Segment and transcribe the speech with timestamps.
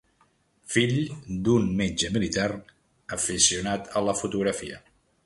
[0.75, 0.93] Fill
[1.49, 2.47] d'un metge militar
[3.19, 4.81] aficionat a la fotografia.